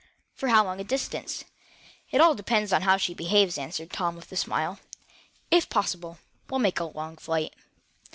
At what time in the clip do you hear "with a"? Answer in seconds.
4.15-4.35